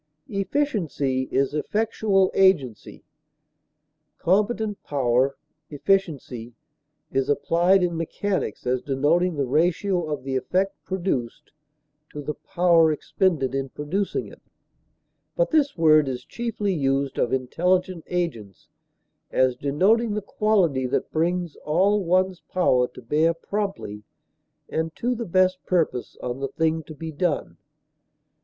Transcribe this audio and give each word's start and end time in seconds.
Efficiency 0.31 1.29
is 1.31 1.53
effectual 1.53 2.31
agency, 2.33 3.03
competent 4.17 4.81
power; 4.83 5.37
efficiency 5.69 6.55
is 7.11 7.29
applied 7.29 7.83
in 7.83 7.95
mechanics 7.95 8.65
as 8.65 8.81
denoting 8.81 9.35
the 9.35 9.45
ratio 9.45 10.09
of 10.09 10.23
the 10.23 10.35
effect 10.35 10.73
produced 10.85 11.51
to 12.11 12.19
the 12.19 12.33
power 12.33 12.91
expended 12.91 13.53
in 13.53 13.69
producing 13.69 14.25
it; 14.25 14.41
but 15.35 15.51
this 15.51 15.77
word 15.77 16.07
is 16.07 16.25
chiefly 16.25 16.73
used 16.73 17.19
of 17.19 17.31
intelligent 17.31 18.03
agents 18.07 18.69
as 19.29 19.55
denoting 19.55 20.15
the 20.15 20.21
quality 20.23 20.87
that 20.87 21.11
brings 21.11 21.57
all 21.57 22.03
one's 22.03 22.39
power 22.51 22.87
to 22.87 23.03
bear 23.03 23.35
promptly 23.35 24.01
and 24.67 24.95
to 24.95 25.13
the 25.13 25.25
best 25.25 25.63
purpose 25.67 26.17
on 26.23 26.39
the 26.39 26.47
thing 26.47 26.81
to 26.81 26.95
be 26.95 27.11
done. 27.11 27.57